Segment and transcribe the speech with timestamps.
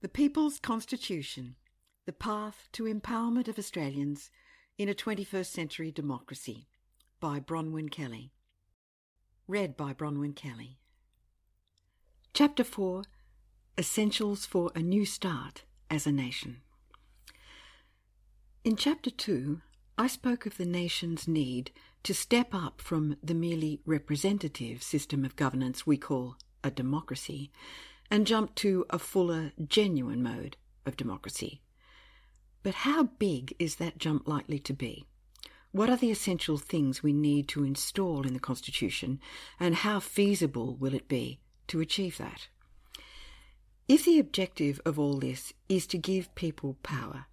[0.00, 1.56] The People's Constitution
[2.06, 4.30] The Path to Empowerment of Australians
[4.78, 6.68] in a 21st Century Democracy
[7.18, 8.30] by Bronwyn Kelly.
[9.48, 10.78] Read by Bronwyn Kelly.
[12.32, 13.02] Chapter 4
[13.76, 16.58] Essentials for a New Start as a Nation.
[18.62, 19.60] In Chapter 2,
[19.98, 21.72] I spoke of the nation's need
[22.04, 27.50] to step up from the merely representative system of governance we call a democracy
[28.10, 30.56] and jump to a fuller, genuine mode
[30.86, 31.60] of democracy.
[32.62, 35.06] But how big is that jump likely to be?
[35.70, 39.20] What are the essential things we need to install in the Constitution,
[39.60, 42.48] and how feasible will it be to achieve that?
[43.86, 47.26] If the objective of all this is to give people power,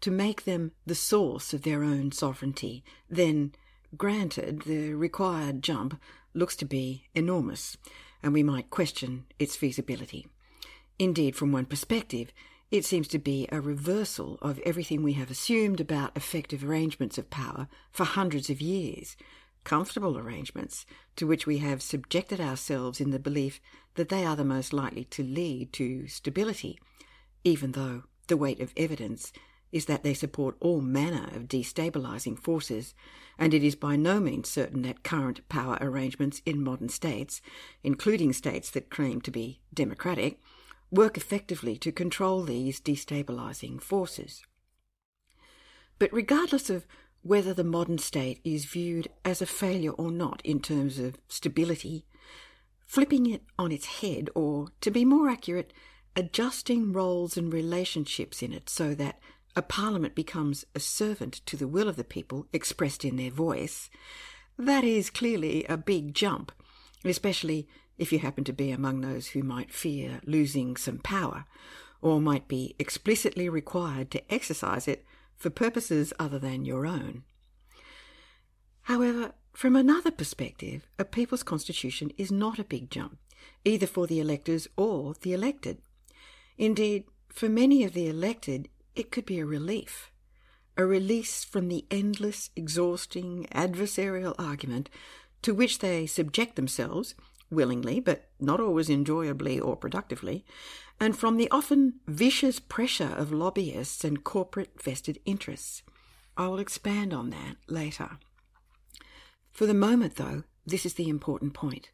[0.00, 3.52] to make them the source of their own sovereignty, then,
[3.96, 6.00] granted, the required jump
[6.34, 7.76] looks to be enormous
[8.22, 10.26] and we might question its feasibility.
[10.98, 12.32] Indeed, from one perspective,
[12.70, 17.30] it seems to be a reversal of everything we have assumed about effective arrangements of
[17.30, 19.16] power for hundreds of years,
[19.64, 20.84] comfortable arrangements
[21.16, 23.60] to which we have subjected ourselves in the belief
[23.94, 26.78] that they are the most likely to lead to stability,
[27.44, 29.32] even though the weight of evidence
[29.72, 32.94] is that they support all manner of destabilizing forces,
[33.38, 37.40] and it is by no means certain that current power arrangements in modern states,
[37.82, 40.40] including states that claim to be democratic,
[40.90, 44.42] work effectively to control these destabilizing forces.
[45.98, 46.86] But regardless of
[47.22, 52.06] whether the modern state is viewed as a failure or not in terms of stability,
[52.86, 55.72] flipping it on its head, or to be more accurate,
[56.16, 59.18] adjusting roles and relationships in it so that
[59.58, 63.90] a parliament becomes a servant to the will of the people expressed in their voice,
[64.56, 66.52] that is clearly a big jump,
[67.04, 67.66] especially
[67.98, 71.44] if you happen to be among those who might fear losing some power,
[72.00, 75.04] or might be explicitly required to exercise it
[75.36, 77.24] for purposes other than your own.
[78.82, 83.18] However, from another perspective, a people's constitution is not a big jump,
[83.64, 85.78] either for the electors or the elected.
[86.56, 90.10] Indeed, for many of the elected, it could be a relief,
[90.76, 94.88] a release from the endless, exhausting, adversarial argument
[95.42, 97.14] to which they subject themselves,
[97.50, 100.44] willingly, but not always enjoyably or productively,
[101.00, 105.82] and from the often vicious pressure of lobbyists and corporate vested interests.
[106.36, 108.18] I will expand on that later.
[109.50, 111.90] For the moment, though, this is the important point.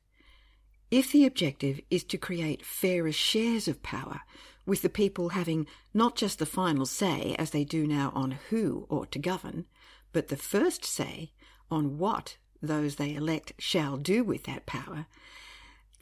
[0.91, 4.21] If the objective is to create fairer shares of power
[4.67, 8.87] with the people having not just the final say, as they do now, on who
[8.89, 9.67] ought to govern,
[10.13, 11.33] but the first say
[11.71, 15.07] on what those they elect shall do with that power,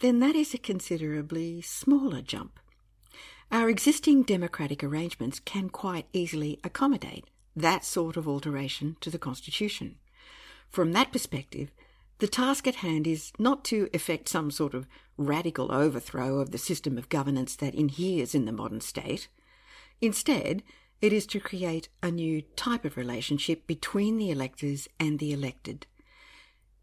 [0.00, 2.59] then that is a considerably smaller jump.
[3.50, 9.97] Our existing democratic arrangements can quite easily accommodate that sort of alteration to the Constitution.
[10.71, 11.71] From that perspective,
[12.22, 16.56] the task at hand is not to effect some sort of radical overthrow of the
[16.56, 19.27] system of governance that inheres in the modern state.
[20.00, 20.62] Instead,
[21.00, 25.84] it is to create a new type of relationship between the electors and the elected.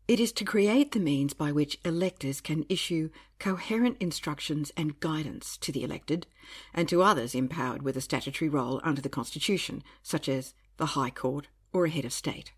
[0.10, 5.56] It is to create the means by which electors can issue coherent instructions and guidance
[5.60, 6.28] to the elected
[6.74, 11.12] and to others empowered with a statutory role under the Constitution, such as the High
[11.12, 12.52] Court or a head of state.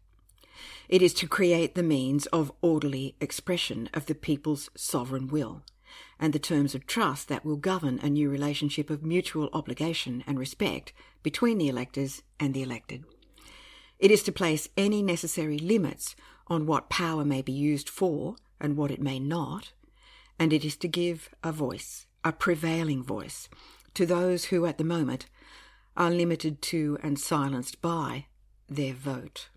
[0.91, 5.63] It is to create the means of orderly expression of the people's sovereign will
[6.19, 10.37] and the terms of trust that will govern a new relationship of mutual obligation and
[10.37, 10.91] respect
[11.23, 13.05] between the electors and the elected.
[13.99, 16.13] It is to place any necessary limits
[16.47, 19.71] on what power may be used for and what it may not,
[20.37, 23.47] and it is to give a voice, a prevailing voice,
[23.93, 25.27] to those who at the moment
[25.95, 28.25] are limited to and silenced by
[28.67, 29.47] their vote.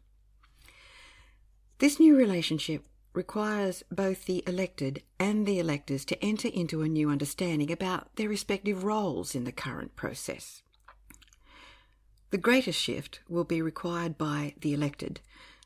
[1.84, 7.10] This new relationship requires both the elected and the electors to enter into a new
[7.10, 10.62] understanding about their respective roles in the current process.
[12.30, 15.20] The greatest shift will be required by the elected,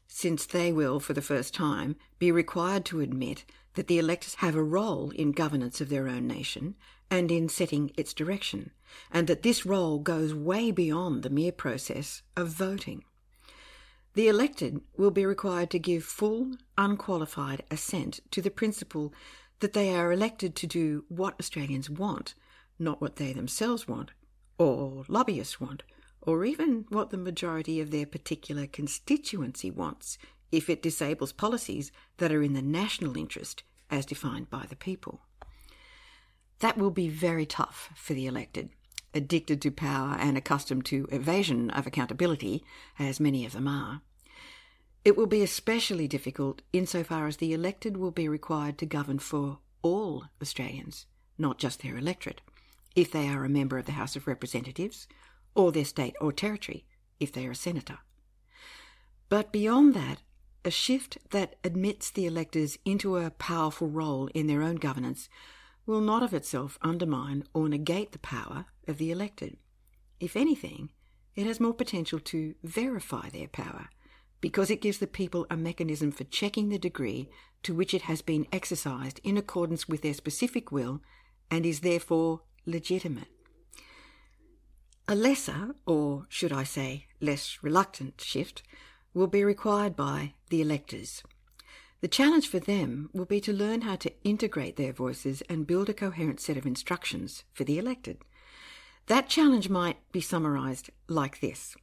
[0.09, 3.45] since they will, for the first time, be required to admit
[3.75, 6.75] that the electors have a role in governance of their own nation
[7.13, 8.73] and in setting its direction,
[9.13, 13.05] and that this role goes way beyond the mere process of voting.
[14.15, 19.13] The elected will be required to give full, unqualified assent to the principle
[19.61, 22.35] that they are elected to do what Australians want,
[22.79, 24.13] not what they themselves want,
[24.59, 25.83] or lobbyists want,
[26.23, 30.19] or even what the majority of their particular constituency wants
[30.51, 35.21] if it disables policies that are in the national interest as defined by the people.
[36.61, 38.71] That will be very tough for the elected,
[39.15, 42.65] addicted to power and accustomed to evasion of accountability,
[42.99, 44.03] as many of them are.
[45.05, 49.59] It will be especially difficult insofar as the elected will be required to govern for
[49.83, 51.07] all Australians,
[51.39, 52.41] not just their electorate,
[52.95, 55.07] if they are a member of the House of Representatives,
[55.55, 56.85] or their state or territory,
[57.21, 57.99] if they are a senator.
[59.29, 60.23] But beyond that,
[60.65, 65.29] a shift that admits the electors into a powerful role in their own governance
[65.89, 69.57] will not of itself undermine or negate the power of the elected.
[70.21, 70.91] If anything,
[71.35, 73.89] it has more potential to verify their power
[74.41, 77.29] because it gives the people a mechanism for checking the degree
[77.63, 81.01] to which it has been exercised in accordance with their specific will
[81.51, 83.29] and is therefore legitimate.
[85.09, 88.63] A lesser, or should I say, less reluctant shift
[89.15, 91.23] will be required by the electors.
[92.01, 95.89] The challenge for them will be to learn how to integrate their voices and build
[95.89, 98.19] a coherent set of instructions for the elected.
[99.07, 101.77] That challenge might be summarised like this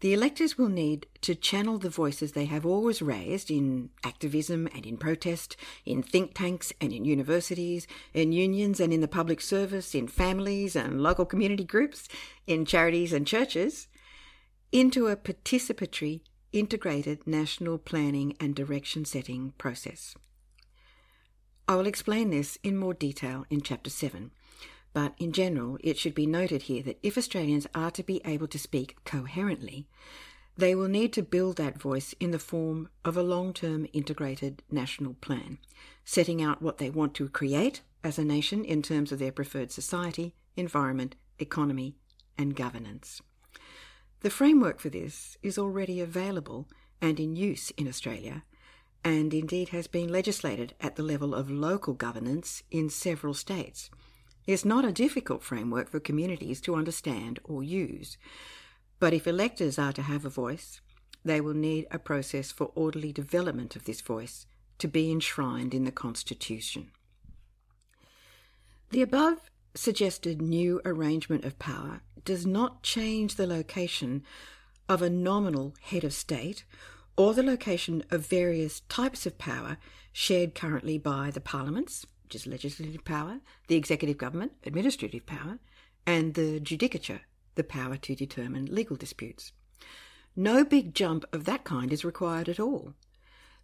[0.00, 4.86] the electors will need to channel the voices they have always raised in activism and
[4.86, 9.96] in protest, in think tanks and in universities, in unions and in the public service,
[9.96, 12.08] in families and local community groups,
[12.46, 13.88] in charities and churches,
[14.70, 16.20] into a participatory,
[16.52, 20.14] integrated national planning and direction setting process.
[21.66, 24.30] I will explain this in more detail in Chapter 7.
[24.94, 28.48] But in general, it should be noted here that if Australians are to be able
[28.48, 29.86] to speak coherently,
[30.56, 34.62] they will need to build that voice in the form of a long term integrated
[34.70, 35.58] national plan,
[36.04, 39.70] setting out what they want to create as a nation in terms of their preferred
[39.70, 41.94] society, environment, economy,
[42.36, 43.20] and governance.
[44.20, 46.66] The framework for this is already available
[47.00, 48.42] and in use in Australia,
[49.04, 53.90] and indeed has been legislated at the level of local governance in several states
[54.44, 58.16] It's not a difficult framework for communities to understand or use.
[58.98, 60.80] But if electors are to have a voice,
[61.24, 64.46] they will need a process for orderly development of this voice
[64.78, 66.90] to be enshrined in the Constitution.
[68.90, 74.22] The above suggested new arrangement of power does not change the location
[74.86, 76.62] of a nominal head of state
[77.16, 79.78] or the location of various types of power
[80.12, 85.58] shared currently by the parliaments, which is legislative power, the executive government, administrative power,
[86.06, 87.20] and the judicature,
[87.54, 89.52] the power to determine legal disputes.
[90.36, 92.92] No big jump of that kind is required at all.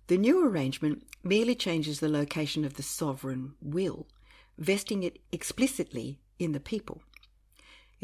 [0.07, 4.07] The new arrangement merely changes the location of the sovereign will,
[4.57, 7.03] vesting it explicitly in the people.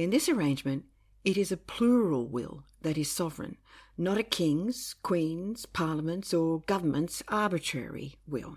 [0.01, 0.87] In this arrangement,
[1.27, 3.59] it is a plural will that is sovereign,
[3.99, 8.57] not a king's, queen's, parliament's, or government's arbitrary will.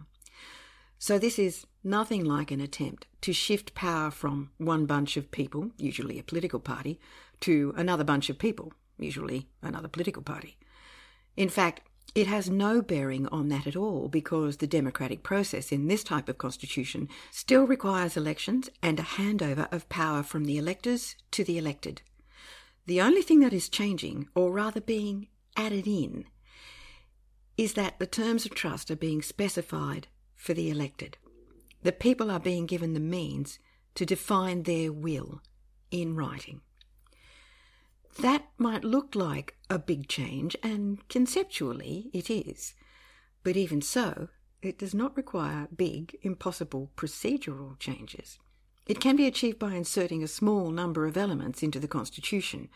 [0.98, 5.72] So this is nothing like an attempt to shift power from one bunch of people,
[5.78, 6.98] usually a political party,
[7.42, 10.58] to another bunch of people, usually another political party.
[11.36, 11.82] In fact,
[12.16, 16.30] it has no bearing on that at all because the democratic process in this type
[16.30, 21.58] of constitution still requires elections and a handover of power from the electors to the
[21.58, 22.02] elected.
[22.86, 25.28] The only thing that is changing, or rather being
[25.58, 26.26] added in,
[27.58, 31.18] is that the terms of trust are being specified for the elected.
[31.82, 33.58] The people are being given the means
[33.96, 35.42] to define their will
[35.92, 36.62] in writing.
[38.20, 42.74] That might look like a big change, and conceptually it is.
[43.44, 44.30] But even so,
[44.62, 48.40] it does not require big, impossible procedural changes.
[48.86, 52.70] It can be achieved by inserting a small number of elements into the Constitution,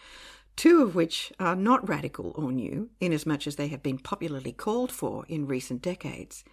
[0.56, 4.91] two of which are not radical or new, inasmuch as they have been popularly called
[4.91, 6.44] for in recent decades.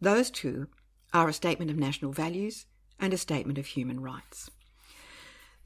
[0.00, 0.68] Those two
[1.12, 2.66] are a statement of national values
[3.00, 4.50] and a statement of human rights.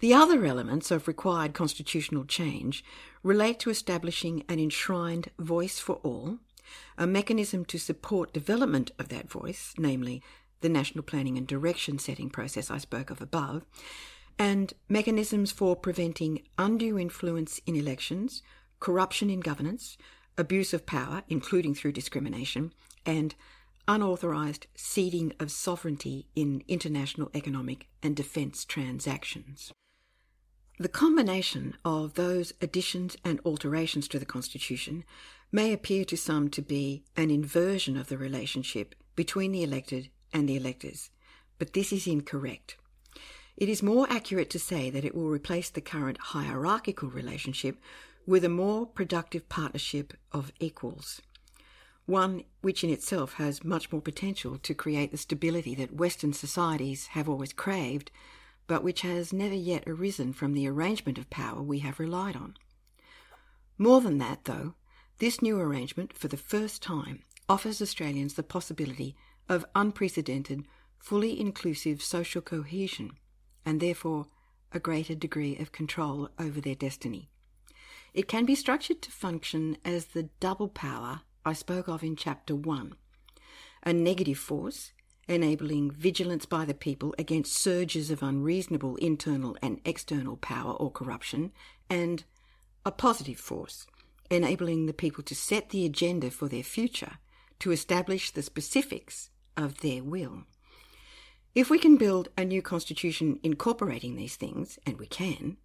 [0.02, 2.84] The other elements of required constitutional change
[3.22, 6.38] relate to establishing an enshrined voice for all,
[6.98, 10.20] a mechanism to support development of that voice, namely
[10.60, 13.64] the national planning and direction setting process I spoke of above,
[14.40, 18.42] and mechanisms for preventing undue influence in elections,
[18.80, 19.96] corruption in governance,
[20.36, 22.72] abuse of power, including through discrimination,
[23.06, 23.36] and
[23.86, 29.72] unauthorised ceding of sovereignty in international economic and defence transactions.
[30.82, 35.04] The combination of those additions and alterations to the Constitution
[35.52, 40.48] may appear to some to be an inversion of the relationship between the elected and
[40.48, 41.10] the electors,
[41.56, 42.78] but this is incorrect.
[43.56, 47.78] It is more accurate to say that it will replace the current hierarchical relationship
[48.26, 51.22] with a more productive partnership of equals
[52.06, 57.06] one which in itself has much more potential to create the stability that Western societies
[57.08, 58.10] have always craved,
[58.66, 62.56] but which has never yet arisen from the arrangement of power we have relied on.
[63.78, 64.74] More than that, though,
[65.18, 69.16] this new arrangement, for the first time, offers Australians the possibility
[69.48, 70.66] of unprecedented,
[70.98, 73.12] fully inclusive social cohesion,
[73.64, 74.26] and therefore
[74.72, 77.28] a greater degree of control over their destiny.
[78.14, 82.54] It can be structured to function as the double power I spoke of in Chapter
[82.54, 82.94] 1
[83.84, 84.92] a negative force,
[85.28, 91.52] enabling vigilance by the people against surges of unreasonable internal and external power or corruption,
[91.88, 92.24] and
[92.84, 93.86] a positive force,
[94.30, 97.18] enabling the people to set the agenda for their future,
[97.60, 100.44] to establish the specifics of their will.
[101.54, 105.58] If we can build a new constitution incorporating these things, and we can,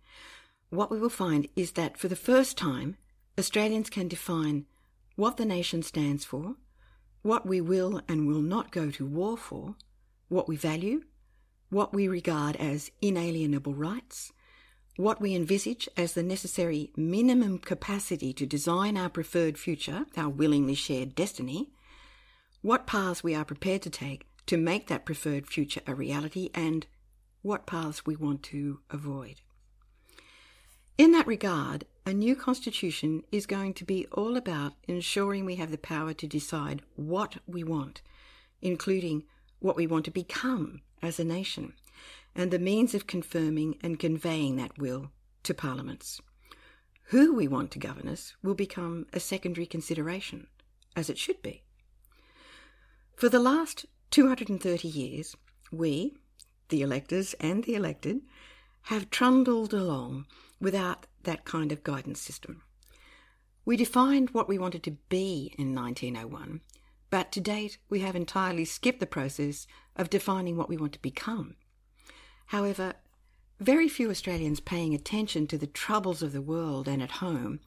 [0.70, 2.98] what we will find is that for the first time,
[3.40, 4.66] Australians can define
[5.16, 6.56] what the nation stands for,
[7.22, 9.76] what we will and will not go to war for,
[10.30, 11.02] what we value,
[11.70, 14.32] what we regard as inalienable rights,
[14.96, 20.76] what we envisage as the necessary minimum capacity to design our preferred future, our willingly
[20.76, 21.70] shared destiny,
[22.62, 26.88] what paths we are prepared to take to make that preferred future a reality, and
[27.42, 29.42] what paths we want to avoid.
[30.98, 35.72] In that regard, a new constitution is going to be all about ensuring we have
[35.72, 38.02] the power to decide what we want,
[38.62, 39.24] including
[39.60, 41.74] what we want to become as a nation,
[42.34, 45.12] and the means of confirming and conveying that will
[45.44, 46.22] to parliaments.
[47.08, 50.48] Who we want to govern us will become a secondary consideration,
[50.96, 51.64] as it should be.
[53.18, 55.36] For the last 230 years,
[55.74, 56.16] we,
[56.70, 58.22] the electors and the elected,
[58.84, 60.26] have trundled along
[60.62, 62.64] without that kind of guidance system.
[63.66, 66.62] We defined what we wanted to be in 1901,
[67.10, 71.02] but to date we have entirely skipped the process of defining what we want to
[71.02, 71.56] become.
[72.48, 72.96] However,
[73.60, 77.60] very few Australians paying attention to the troubles of the world and at home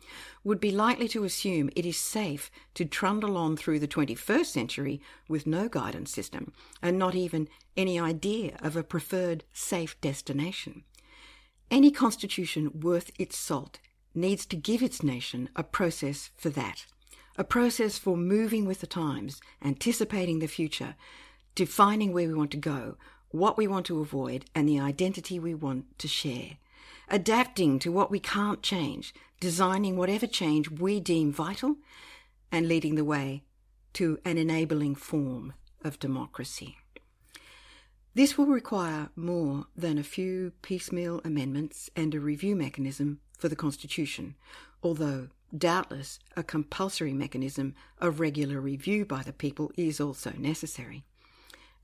[0.45, 5.01] would be likely to assume it is safe to trundle on through the 21st century
[5.29, 10.85] with no guidance system and not even any idea of a preferred safe destination.
[11.71, 13.79] Any constitution worth its salt
[14.13, 16.87] needs to give its nation a process for that,
[17.37, 20.97] a process for moving with the times, anticipating the future,
[21.55, 22.97] defining where we want to go,
[23.31, 26.57] what we want to avoid, and the identity we want to share,
[27.09, 31.77] adapting to what we can't change, designing whatever change we deem vital,
[32.51, 33.45] and leading the way
[33.93, 35.53] to an enabling form
[35.85, 36.79] of democracy.
[38.15, 43.57] This will require more than a few piecemeal amendments and a review mechanism for the
[43.57, 44.35] Constitution,
[44.83, 51.05] although doubtless a compulsory mechanism of regular review by the people is also necessary.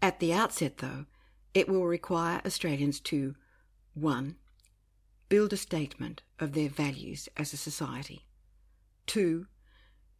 [0.03, 1.07] At the outset, though,
[1.55, 3.35] it will require Australians to
[3.95, 4.37] 1.
[5.29, 8.27] Build a statement of their values as a society.
[9.07, 9.47] 2.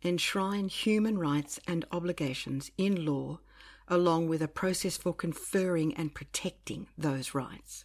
[0.03, 3.41] Enshrine human rights and obligations in law
[3.89, 7.85] along with a process for conferring and protecting those rights.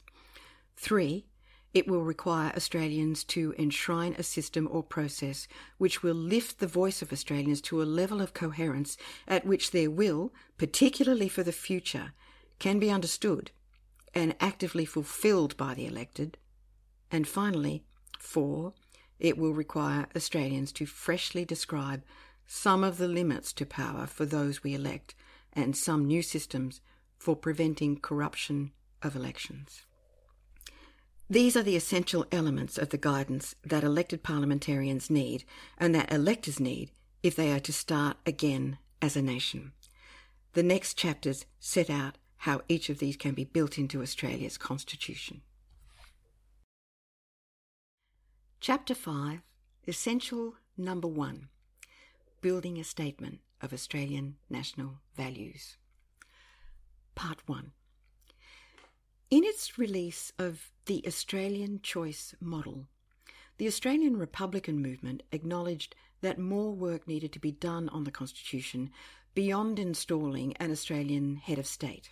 [0.76, 1.26] Three,
[1.74, 7.02] it will require Australians to enshrine a system or process which will lift the voice
[7.02, 12.14] of Australians to a level of coherence at which their will, particularly for the future,
[12.60, 13.52] can be understood
[14.14, 16.38] and actively fulfilled by the elected.
[17.10, 17.84] And finally,
[18.20, 18.74] four,
[19.20, 22.04] it will require Australians to freshly describe
[22.46, 25.16] some of the limits to power for those we elect
[25.54, 26.82] and some new systems
[27.18, 29.84] for preventing corruption of elections.
[31.30, 35.46] These are the essential elements of the guidance that elected parliamentarians need
[35.78, 36.92] and that electors need
[37.24, 39.72] if they are to start again as a nation.
[40.54, 45.42] The next chapters set out how each of these can be built into Australia's constitution.
[48.60, 49.42] Chapter 5
[49.88, 51.48] Essential Number 1
[52.42, 55.78] Building a Statement of Australian national values.
[57.16, 57.72] Part 1
[59.30, 62.88] In its release of the Australian Choice Model,
[63.58, 68.90] the Australian Republican movement acknowledged that more work needed to be done on the Constitution
[69.34, 72.10] beyond installing an Australian head of state.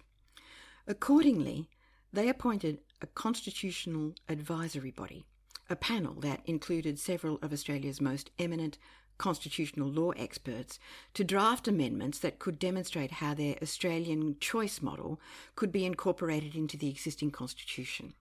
[0.87, 1.69] Accordingly,
[2.11, 5.25] they appointed a constitutional advisory body,
[5.69, 8.77] a panel that included several of Australia's most eminent
[9.19, 10.79] constitutional law experts
[11.13, 15.21] to draft amendments that could demonstrate how their Australian choice model
[15.55, 18.15] could be incorporated into the existing constitution.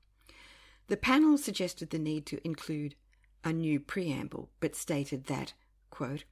[0.88, 2.94] The panel suggested the need to include
[3.42, 5.54] a new preamble, but stated that,
[5.88, 6.24] quote,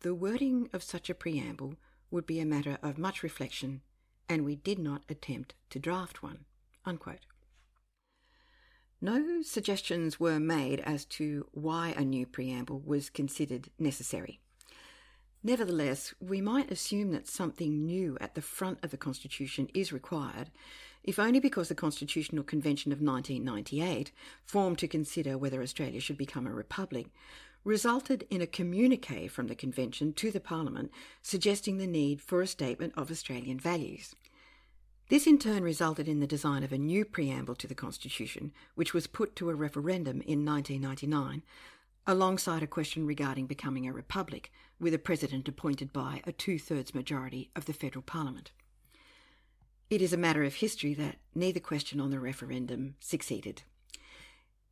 [0.00, 1.74] the wording of such a preamble
[2.10, 3.82] would be a matter of much reflection,
[4.28, 6.44] and we did not attempt to draft one.
[6.86, 7.26] Unquote.
[9.04, 14.40] No suggestions were made as to why a new preamble was considered necessary.
[15.42, 20.50] Nevertheless, we might assume that something new at the front of the Constitution is required,
[21.02, 24.10] if only because the Constitutional Convention of 1998,
[24.42, 27.08] formed to consider whether Australia should become a republic,
[27.62, 32.46] resulted in a communique from the Convention to the Parliament suggesting the need for a
[32.46, 34.14] statement of Australian values.
[35.08, 38.94] This in turn resulted in the design of a new preamble to the Constitution, which
[38.94, 41.42] was put to a referendum in 1999,
[42.06, 46.94] alongside a question regarding becoming a republic, with a president appointed by a two thirds
[46.94, 48.50] majority of the federal parliament.
[49.90, 53.62] It is a matter of history that neither question on the referendum succeeded.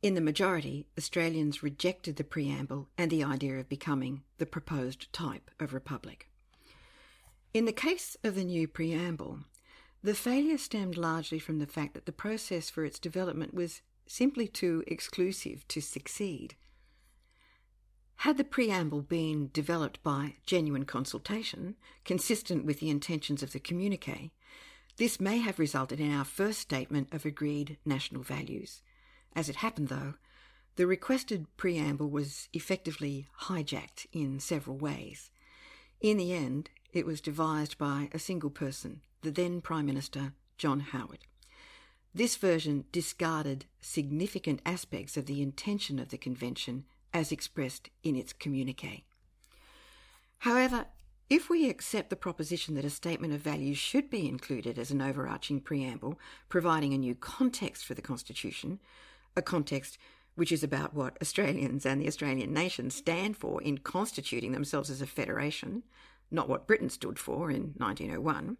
[0.01, 5.51] In the majority, Australians rejected the preamble and the idea of becoming the proposed type
[5.59, 6.27] of republic.
[7.53, 9.41] In the case of the new preamble,
[10.03, 14.47] the failure stemmed largely from the fact that the process for its development was simply
[14.47, 16.55] too exclusive to succeed.
[18.17, 24.31] Had the preamble been developed by genuine consultation, consistent with the intentions of the communique,
[24.97, 28.81] this may have resulted in our first statement of agreed national values.
[29.35, 30.15] As it happened, though,
[30.75, 35.31] the requested preamble was effectively hijacked in several ways.
[36.01, 40.79] In the end, it was devised by a single person, the then Prime Minister, John
[40.79, 41.25] Howard.
[42.13, 48.31] This version discarded significant aspects of the intention of the convention as expressed in its
[48.31, 49.03] communique.
[50.39, 50.85] However,
[51.29, 55.01] if we accept the proposition that a statement of values should be included as an
[55.01, 56.19] overarching preamble,
[56.49, 58.79] providing a new context for the Constitution,
[59.35, 59.97] a context
[60.35, 65.01] which is about what Australians and the Australian nation stand for in constituting themselves as
[65.01, 65.83] a federation,
[66.33, 68.57] not what Britain stood for in 1901,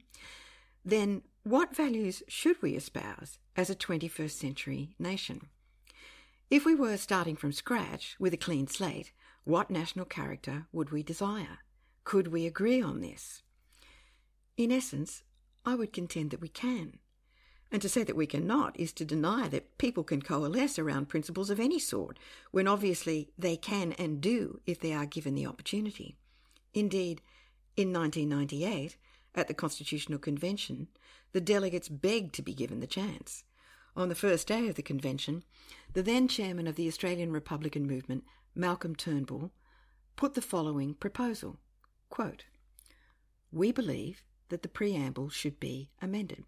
[0.85, 5.47] then what values should we espouse as a 21st century nation?
[6.49, 9.11] If we were starting from scratch with a clean slate,
[9.43, 11.59] what national character would we desire?
[12.03, 13.41] Could we agree on this?
[14.55, 15.23] In essence,
[15.65, 16.99] I would contend that we can.
[17.71, 21.49] And to say that we cannot is to deny that people can coalesce around principles
[21.49, 22.19] of any sort,
[22.51, 26.15] when obviously they can and do if they are given the opportunity.
[26.75, 27.21] Indeed,
[27.75, 28.97] in 1998,
[29.35, 30.87] at the Constitutional Convention,
[31.31, 33.43] the delegates begged to be given the chance.
[33.95, 35.43] On the first day of the convention,
[35.93, 38.23] the then chairman of the Australian Republican Movement,
[38.55, 39.51] Malcolm Turnbull,
[40.15, 41.57] put the following proposal
[42.09, 42.45] quote,
[43.51, 46.43] We believe that the preamble should be amended.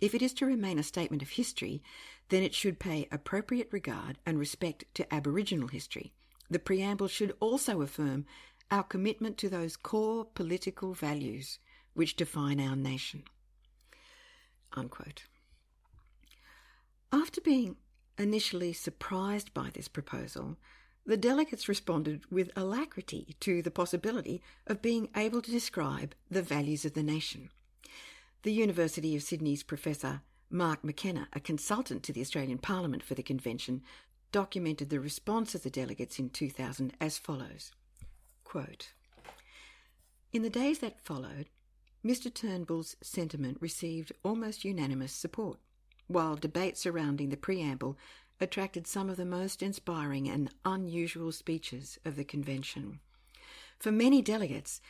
[0.00, 1.82] If it is to remain a statement of history,
[2.28, 6.12] then it should pay appropriate regard and respect to Aboriginal history.
[6.50, 8.26] The preamble should also affirm
[8.70, 11.58] our commitment to those core political values
[11.94, 13.24] which define our nation.
[14.72, 15.24] Unquote.
[17.12, 17.76] After being
[18.18, 20.56] initially surprised by this proposal,
[21.04, 26.84] the delegates responded with alacrity to the possibility of being able to describe the values
[26.84, 27.50] of the nation.
[28.42, 33.22] The University of Sydney's Professor Mark McKenna, a consultant to the Australian Parliament for the
[33.22, 33.82] convention,
[34.32, 37.72] documented the response of the delegates in 2000 as follows
[38.46, 38.92] Quote,
[40.32, 41.48] In the days that followed,
[42.04, 42.32] Mr.
[42.32, 45.58] Turnbull's sentiment received almost unanimous support,
[46.06, 47.98] while debate surrounding the preamble
[48.40, 53.00] attracted some of the most inspiring and unusual speeches of the convention.
[53.80, 54.80] For many delegates,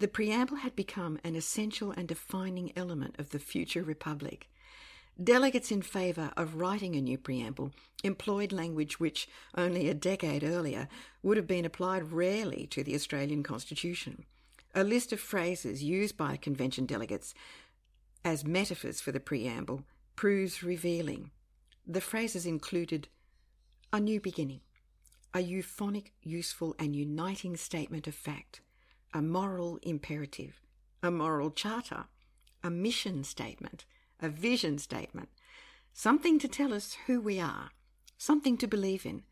[0.00, 4.50] the preamble had become an essential and defining element of the future republic.
[5.22, 7.70] Delegates in favour of writing a new preamble
[8.02, 10.88] employed language which, only a decade earlier,
[11.22, 14.24] would have been applied rarely to the Australian Constitution
[14.74, 17.32] a list of phrases used by convention delegates
[18.24, 19.84] as metaphors for the preamble
[20.16, 21.30] proves revealing.
[21.86, 23.08] The phrases included
[23.92, 24.60] a new beginning,
[25.32, 28.62] a euphonic, useful, and uniting statement of fact,
[29.12, 30.60] a moral imperative,
[31.02, 32.06] a moral charter,
[32.62, 33.84] a mission statement,
[34.24, 35.28] a vision statement,
[35.92, 37.70] something to tell us who we are,
[38.16, 39.22] something to believe in,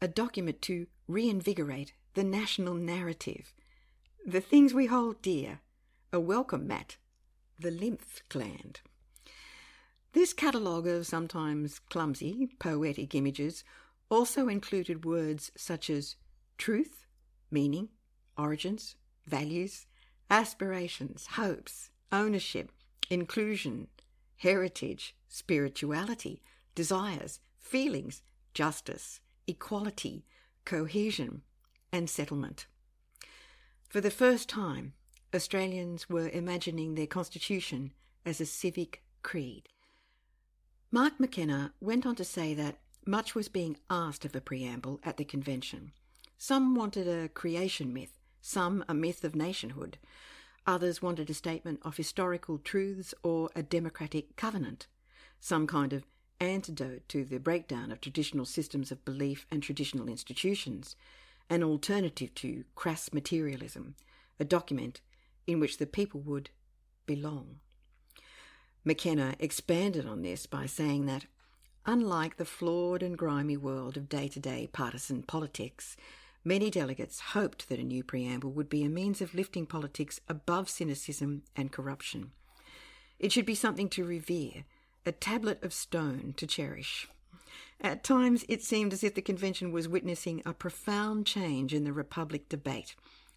[0.00, 3.52] a document to reinvigorate the national narrative,
[4.24, 5.58] the things we hold dear,
[6.12, 6.98] a welcome mat,
[7.58, 8.80] the lymph gland.
[10.12, 13.64] This catalogue of sometimes clumsy, poetic images
[14.08, 16.14] also included words such as
[16.58, 17.06] truth,
[17.50, 17.88] meaning,
[18.36, 18.94] origins,
[19.26, 19.86] values,
[20.30, 22.70] aspirations, hopes, ownership,
[23.10, 23.88] inclusion,
[24.38, 26.42] heritage, spirituality,
[26.74, 28.22] desires, feelings,
[28.54, 30.24] justice, equality,
[30.64, 31.42] cohesion,
[31.92, 32.66] and settlement.
[33.88, 34.92] For the first time,
[35.34, 37.92] Australians were imagining their constitution
[38.24, 39.68] as a civic creed.
[40.90, 45.16] Mark McKenna went on to say that much was being asked of a preamble at
[45.16, 45.92] the convention.
[46.36, 49.98] Some wanted a creation myth, some a myth of nationhood.
[50.68, 54.86] Others wanted a statement of historical truths or a democratic covenant,
[55.40, 56.04] some kind of
[56.40, 60.94] antidote to the breakdown of traditional systems of belief and traditional institutions,
[61.48, 63.94] an alternative to crass materialism,
[64.38, 65.00] a document
[65.46, 66.50] in which the people would
[67.06, 67.60] belong.
[68.84, 71.24] McKenna expanded on this by saying that,
[71.86, 75.96] unlike the flawed and grimy world of day to day partisan politics,
[76.44, 80.68] many delegates hoped that a new preamble would be a means of lifting politics above
[80.68, 82.32] cynicism and corruption.
[83.18, 84.64] It should be something to revere,
[85.04, 87.08] a tablet of stone to cherish.
[87.80, 91.92] At times, it seemed as if the convention was witnessing a profound change in the
[91.92, 92.94] Republic debate,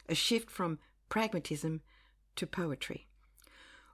[0.10, 1.82] a shift from pragmatism
[2.36, 3.08] to poetry.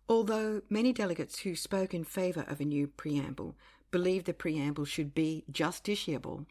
[0.10, 3.56] Although many delegates who spoke in favour of a new preamble
[3.92, 6.46] believed the preamble should be justiciable,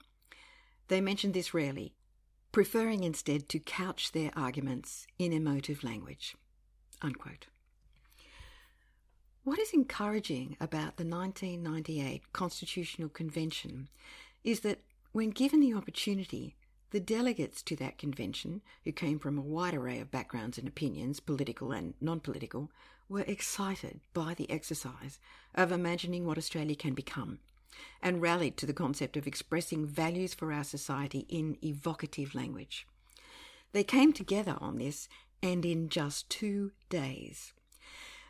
[0.89, 1.95] they mentioned this rarely,
[2.57, 6.35] preferring instead to couch their arguments in emotive language.
[7.03, 7.49] Unquote.
[9.45, 13.91] What is encouraging about the 1998 Constitutional Convention
[14.43, 14.79] is that
[15.13, 16.57] when given the opportunity,
[16.93, 21.21] the delegates to that convention, who came from a wide array of backgrounds and opinions,
[21.21, 22.71] political and non political,
[23.07, 25.19] were excited by the exercise
[25.55, 27.39] of imagining what Australia can become
[28.03, 32.87] and rallied to the concept of expressing values for our society in evocative language.
[33.73, 35.09] They came together on this
[35.43, 37.53] and in just two days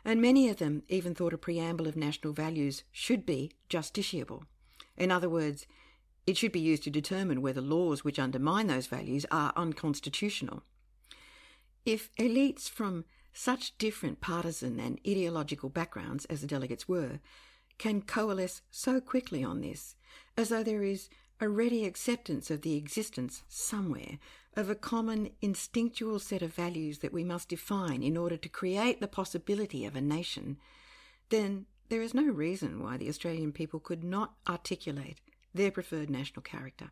[0.07, 4.43] and many of them even thought a preamble of national values should be justiciable.
[4.95, 5.67] In other words,
[6.25, 10.63] it should be used to determine whether laws which undermine those values are unconstitutional.
[11.85, 17.19] If elites from such different partisan and ideological backgrounds as the delegates were
[17.77, 19.95] can coalesce so quickly on this,
[20.35, 21.09] as though there is
[21.39, 24.17] a ready acceptance of the existence somewhere
[24.55, 28.99] of a common instinctual set of values that we must define in order to create
[28.99, 30.57] the possibility of a nation,
[31.29, 35.21] then there is no reason why the Australian people could not articulate
[35.53, 36.91] their preferred national character.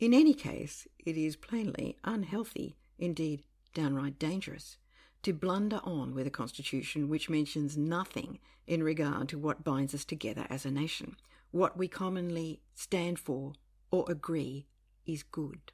[0.00, 4.78] In any case, it is plainly unhealthy, indeed downright dangerous,
[5.22, 10.04] to blunder on with a constitution which mentions nothing in regard to what binds us
[10.04, 11.16] together as a nation,
[11.50, 13.52] what we commonly stand for
[13.90, 14.66] or agree
[15.06, 15.72] is good.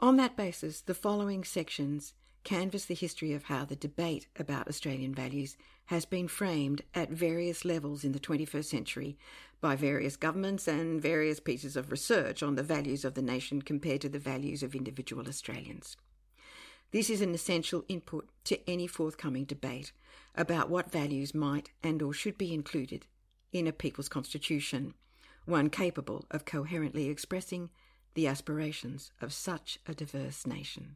[0.00, 5.14] On that basis, the following sections canvass the history of how the debate about Australian
[5.14, 9.16] values has been framed at various levels in the 21st century
[9.60, 14.00] by various governments and various pieces of research on the values of the nation compared
[14.00, 15.96] to the values of individual Australians.
[16.94, 19.90] This is an essential input to any forthcoming debate
[20.36, 23.04] about what values might and or should be included
[23.50, 24.94] in a people's constitution,
[25.44, 27.70] one capable of coherently expressing
[28.14, 30.94] the aspirations of such a diverse nation.